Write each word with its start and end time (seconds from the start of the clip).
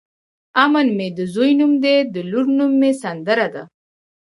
امن 0.63 0.87
مې 0.97 1.07
د 1.17 1.19
ځوی 1.33 1.51
نوم 1.59 1.73
دی 1.83 1.95
د 2.13 2.15
لور 2.31 2.45
نوم 2.57 2.71
مې 2.81 2.91
سندره 3.01 3.47
ده. 3.53 3.63